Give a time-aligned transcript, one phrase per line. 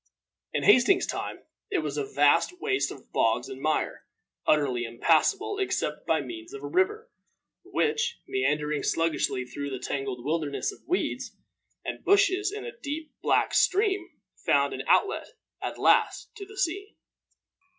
[0.51, 4.07] In Hastings's time it was a vast waste of bogs and mire,
[4.47, 7.11] utterly impassable except by means of a river,
[7.63, 11.37] which, meandering sluggishly through the tangled wilderness of weeds
[11.85, 14.07] and bushes in a deep, black stream,
[14.43, 15.27] found an outlet
[15.61, 16.97] at last into the sea.